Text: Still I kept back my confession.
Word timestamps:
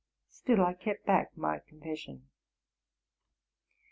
Still 0.31 0.61
I 0.65 0.73
kept 0.73 1.05
back 1.05 1.37
my 1.37 1.59
confession. 1.59 2.27